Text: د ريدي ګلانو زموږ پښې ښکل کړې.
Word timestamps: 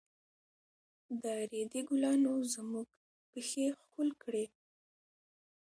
د 1.21 1.23
ريدي 1.51 1.81
ګلانو 1.89 2.33
زموږ 2.53 2.87
پښې 3.31 3.65
ښکل 3.79 4.09
کړې. 4.23 4.45